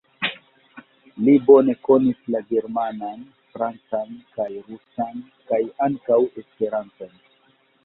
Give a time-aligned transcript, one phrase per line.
[1.27, 3.21] Li bone konis la germanan,
[3.53, 7.17] francan kaj rusan, kaj ankaŭ esperanton.